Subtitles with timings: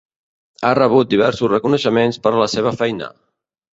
[0.69, 3.11] Ha rebut diversos reconeixements per la seva feina.